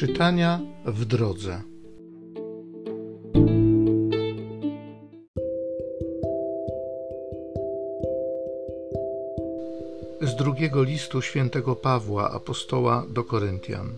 Czytania 0.00 0.60
w 0.84 1.04
drodze. 1.04 1.62
Z 10.20 10.36
drugiego 10.36 10.82
listu 10.82 11.22
świętego 11.22 11.76
Pawła, 11.76 12.30
apostoła 12.30 13.06
do 13.08 13.24
Koryntian. 13.24 13.92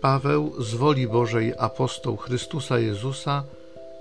Paweł 0.00 0.52
z 0.58 0.74
woli 0.74 1.06
Bożej 1.06 1.52
apostoł 1.58 2.16
Chrystusa 2.16 2.78
Jezusa 2.78 3.44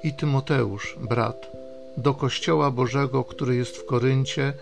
i 0.03 0.13
Tymoteusz, 0.13 0.97
brat, 1.09 1.51
do 1.97 2.13
Kościoła 2.13 2.71
Bożego, 2.71 3.23
który 3.23 3.55
jest 3.55 3.77
w 3.77 3.85
Koryncie, 3.85 4.53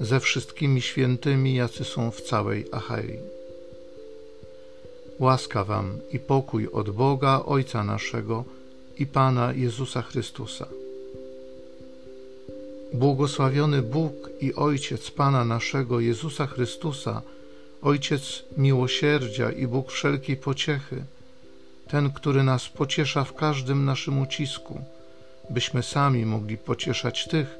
ze 0.00 0.20
wszystkimi 0.20 0.82
świętymi, 0.82 1.54
jacy 1.54 1.84
są 1.84 2.10
w 2.10 2.20
całej 2.20 2.66
Achai. 2.72 3.39
Łaska 5.20 5.64
Wam 5.64 5.98
i 6.12 6.18
pokój 6.18 6.68
od 6.72 6.90
Boga, 6.90 7.42
Ojca 7.46 7.84
naszego 7.84 8.44
i 8.98 9.06
Pana 9.06 9.52
Jezusa 9.52 10.02
Chrystusa. 10.02 10.66
Błogosławiony 12.92 13.82
Bóg 13.82 14.12
i 14.40 14.54
Ojciec 14.54 15.10
Pana 15.10 15.44
naszego 15.44 16.00
Jezusa 16.00 16.46
Chrystusa, 16.46 17.22
Ojciec 17.82 18.42
miłosierdzia 18.56 19.50
i 19.50 19.66
Bóg 19.66 19.92
wszelkiej 19.92 20.36
pociechy, 20.36 21.04
ten, 21.88 22.12
który 22.12 22.42
nas 22.42 22.68
pociesza 22.68 23.24
w 23.24 23.34
każdym 23.34 23.84
naszym 23.84 24.22
ucisku, 24.22 24.80
byśmy 25.50 25.82
sami 25.82 26.26
mogli 26.26 26.56
pocieszać 26.58 27.28
tych, 27.28 27.58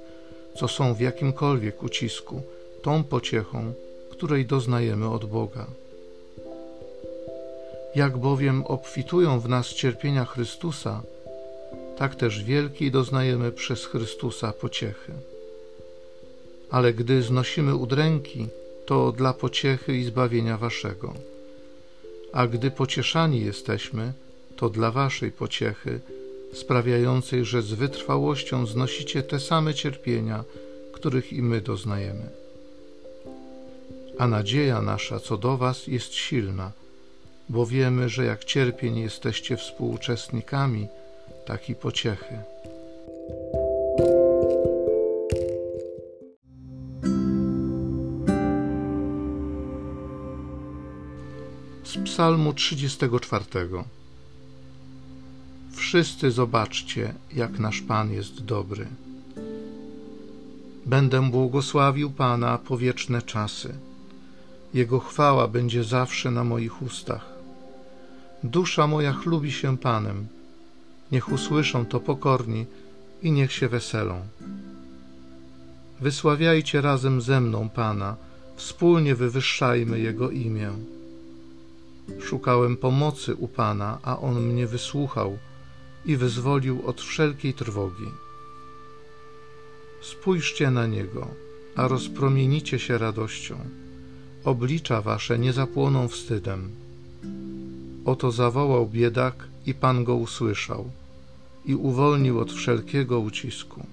co 0.57 0.69
są 0.69 0.95
w 0.95 1.01
jakimkolwiek 1.01 1.83
ucisku, 1.83 2.43
tą 2.83 3.05
pociechą, 3.05 3.73
której 4.11 4.47
doznajemy 4.47 5.09
od 5.09 5.25
Boga. 5.25 5.67
Jak 7.95 8.19
bowiem 8.19 8.67
obfitują 8.67 9.41
w 9.41 9.49
nas 9.49 9.69
cierpienia 9.69 10.25
Chrystusa, 10.25 11.03
tak 11.99 12.15
też 12.15 12.45
wielkiej 12.45 12.91
doznajemy 12.91 13.53
przez 13.53 13.85
Chrystusa 13.85 14.53
pociechy. 14.53 15.13
Ale 16.71 16.95
gdy 16.95 17.23
znosimy 17.23 17.75
udręki, 17.75 18.49
to 18.87 19.13
dla 19.13 19.33
pociechy 19.33 19.97
i 19.97 20.05
zbawienia 20.05 20.59
waszego. 20.59 21.15
A 22.33 22.47
gdy 22.47 22.71
pocieszani 22.71 23.41
jesteśmy, 23.41 24.13
to 24.57 24.69
dla 24.71 24.91
waszej 24.91 25.33
pociechy, 25.33 26.01
sprawiającej, 26.53 27.45
że 27.45 27.63
z 27.63 27.73
wytrwałością 27.73 28.67
znosicie 28.67 29.23
te 29.23 29.41
same 29.41 29.75
cierpienia, 29.75 30.45
których 30.93 31.33
i 31.33 31.43
my 31.43 31.61
doznajemy. 31.61 32.29
A 34.19 34.27
nadzieja 34.27 34.83
nasza 34.83 35.21
co 35.21 35.37
do 35.37 35.57
was 35.57 35.87
jest 35.87 36.15
silna, 36.15 36.73
bo 37.51 37.67
wiemy, 37.67 38.09
że 38.09 38.25
jak 38.25 38.45
cierpień 38.45 38.99
jesteście 38.99 39.57
współuczestnikami, 39.57 40.89
tak 41.47 41.71
i 41.71 41.75
pociechy. 41.75 42.39
Z 51.85 51.97
Psalmu 52.05 52.53
34. 52.53 53.45
Wszyscy 55.73 56.31
zobaczcie, 56.31 57.15
jak 57.33 57.59
nasz 57.59 57.81
Pan 57.81 58.13
jest 58.13 58.45
dobry. 58.45 58.87
Będę 60.87 61.31
błogosławił 61.31 62.11
Pana 62.11 62.59
po 62.59 62.79
wieczne 62.79 63.23
czasy. 63.23 63.75
Jego 64.75 65.01
chwała 65.01 65.49
będzie 65.49 65.85
zawsze 65.85 66.31
na 66.31 66.45
moich 66.45 66.83
ustach. 66.83 67.30
Dusza 68.45 68.87
moja 68.87 69.13
chlubi 69.13 69.53
się 69.53 69.79
Panem. 69.79 70.27
Niech 71.13 71.33
usłyszą 71.33 71.87
to 71.87 72.01
pokorni 72.01 72.67
i 73.23 73.33
niech 73.33 73.53
się 73.53 73.69
weselą. 73.69 74.21
Wysławiajcie 76.01 76.81
razem 76.81 77.21
ze 77.21 77.41
mną 77.41 77.69
Pana, 77.69 78.17
wspólnie 78.57 79.15
wywyższajmy 79.15 80.01
Jego 80.01 80.31
imię. 80.31 80.71
Szukałem 82.21 82.77
pomocy 82.77 83.35
u 83.35 83.49
Pana, 83.49 83.99
a 84.03 84.19
On 84.19 84.41
mnie 84.41 84.67
wysłuchał 84.67 85.39
i 86.07 86.17
wyzwolił 86.17 86.83
od 86.87 87.01
wszelkiej 87.01 87.55
trwogi. 87.55 88.11
Spójrzcie 90.03 90.71
na 90.71 90.87
Niego, 90.87 91.29
a 91.77 91.89
rozpromienicie 91.89 92.79
się 92.79 92.99
radością. 92.99 93.59
Oblicza 94.45 95.03
wasze 95.03 95.39
nie 95.39 95.53
zapłoną 95.53 96.09
wstydem. 96.09 96.71
Oto 98.05 98.33
zawołał 98.33 98.87
biedak 98.87 99.49
i 99.67 99.75
Pan 99.75 100.05
go 100.05 100.15
usłyszał 100.15 100.91
i 101.65 101.75
uwolnił 101.75 102.41
od 102.41 102.53
wszelkiego 102.53 103.21
ucisku. 103.21 103.87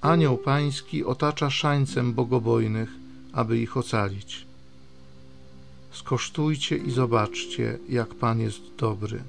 Anioł 0.00 0.38
Pański 0.38 1.04
otacza 1.04 1.50
szańcem 1.50 2.12
bogobojnych, 2.12 2.90
aby 3.32 3.58
ich 3.58 3.76
ocalić. 3.76 4.46
Skosztujcie 5.92 6.76
i 6.76 6.90
zobaczcie, 6.90 7.78
jak 7.88 8.14
Pan 8.14 8.40
jest 8.40 8.62
dobry. 8.78 9.22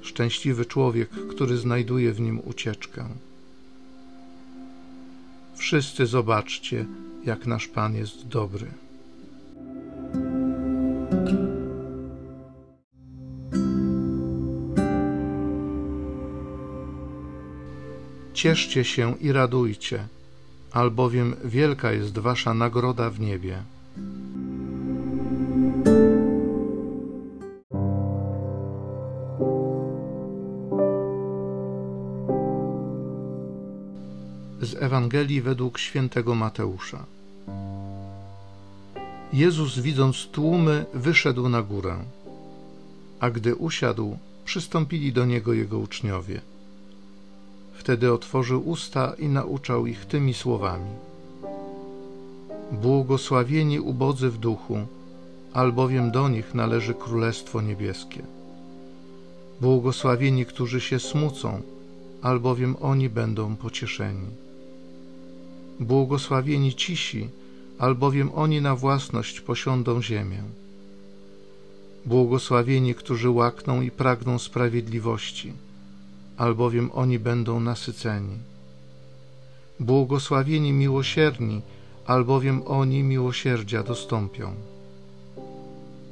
Szczęśliwy 0.00 0.64
człowiek, 0.64 1.10
który 1.10 1.56
znajduje 1.56 2.12
w 2.12 2.20
nim 2.20 2.40
ucieczkę. 2.44 3.08
Wszyscy 5.56 6.06
zobaczcie, 6.06 6.86
jak 7.24 7.46
nasz 7.46 7.68
Pan 7.68 7.94
jest 7.94 8.28
dobry. 8.28 8.66
Cieszcie 18.38 18.84
się 18.84 19.14
i 19.20 19.32
radujcie, 19.32 20.08
albowiem 20.72 21.34
wielka 21.44 21.92
jest 21.92 22.18
wasza 22.18 22.54
nagroda 22.54 23.10
w 23.10 23.20
niebie. 23.20 23.62
Z 34.60 34.74
Ewangelii 34.74 35.42
według 35.42 35.78
świętego 35.78 36.34
Mateusza. 36.34 37.04
Jezus, 39.32 39.78
widząc 39.78 40.26
tłumy, 40.32 40.84
wyszedł 40.94 41.48
na 41.48 41.62
górę, 41.62 41.98
a 43.20 43.30
gdy 43.30 43.54
usiadł, 43.54 44.18
przystąpili 44.44 45.12
do 45.12 45.24
niego 45.24 45.52
jego 45.52 45.78
uczniowie. 45.78 46.40
Wtedy 47.78 48.12
otworzył 48.12 48.68
usta 48.68 49.14
i 49.18 49.28
nauczał 49.28 49.86
ich 49.86 50.06
tymi 50.06 50.34
słowami: 50.34 50.90
Błogosławieni 52.72 53.80
ubodzy 53.80 54.30
w 54.30 54.38
duchu, 54.38 54.78
albowiem 55.52 56.10
do 56.10 56.28
nich 56.28 56.54
należy 56.54 56.94
Królestwo 56.94 57.60
Niebieskie. 57.62 58.22
Błogosławieni, 59.60 60.46
którzy 60.46 60.80
się 60.80 60.98
smucą, 61.00 61.62
albowiem 62.22 62.76
oni 62.80 63.08
będą 63.08 63.56
pocieszeni. 63.56 64.26
Błogosławieni 65.80 66.74
cisi, 66.74 67.28
albowiem 67.78 68.30
oni 68.34 68.60
na 68.60 68.76
własność 68.76 69.40
posiądą 69.40 70.02
ziemię. 70.02 70.42
Błogosławieni, 72.06 72.94
którzy 72.94 73.30
łakną 73.30 73.82
i 73.82 73.90
pragną 73.90 74.38
sprawiedliwości 74.38 75.52
albowiem 76.38 76.90
oni 76.94 77.18
będą 77.18 77.60
nasyceni. 77.60 78.38
Błogosławieni 79.80 80.72
miłosierni, 80.72 81.60
albowiem 82.06 82.62
oni 82.66 83.02
miłosierdzia 83.02 83.82
dostąpią. 83.82 84.54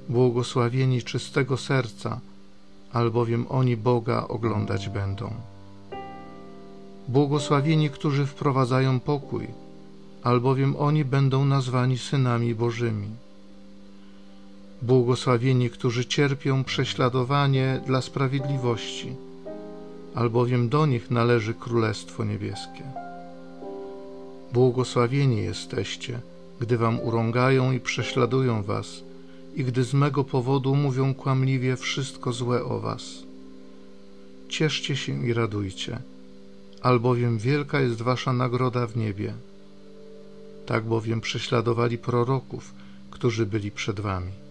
Błogosławieni 0.09 1.03
czystego 1.03 1.56
serca, 1.56 2.21
albowiem 2.93 3.47
oni 3.49 3.77
Boga 3.77 4.29
oglądać 4.29 4.89
będą. 4.89 5.31
Błogosławieni, 7.09 7.91
którzy 7.91 8.27
wprowadzają 8.27 9.00
pokój, 9.00 9.47
albowiem 10.23 10.77
oni 10.77 11.05
będą 11.05 11.45
nazwani 11.45 11.99
synami 11.99 12.55
Bożymi. 12.55 13.09
Błogosławieni, 14.83 15.71
którzy 15.71 16.05
cierpią 16.05 16.65
prześladowanie 16.65 17.81
dla 17.87 18.00
sprawiedliwości, 18.00 19.25
albowiem 20.17 20.69
do 20.69 20.87
nich 20.87 21.11
należy 21.11 21.55
Królestwo 21.55 22.25
Niebieskie. 22.25 22.83
Błogosławieni 24.53 25.43
jesteście, 25.43 26.21
gdy 26.61 26.79
wam 26.79 27.01
urągają 27.01 27.73
i 27.73 27.81
prześladują 27.81 28.63
was, 28.63 29.03
i 29.57 29.65
gdy 29.65 29.85
z 29.85 29.95
mego 29.95 30.25
powodu 30.25 30.75
mówią 30.77 31.15
kłamliwie 31.15 31.77
wszystko 31.77 32.33
złe 32.33 32.65
o 32.65 32.81
was. 32.81 33.03
Cieszcie 34.49 34.97
się 34.97 35.27
i 35.27 35.33
radujcie, 35.33 35.99
albowiem 36.83 37.39
wielka 37.39 37.81
jest 37.81 38.03
wasza 38.03 38.33
nagroda 38.33 38.87
w 38.87 38.97
niebie. 38.97 39.35
Tak 40.67 40.85
bowiem 40.85 41.21
prześladowali 41.21 41.99
proroków, 41.99 42.75
którzy 43.11 43.47
byli 43.47 43.71
przed 43.71 44.01
wami. 44.01 44.46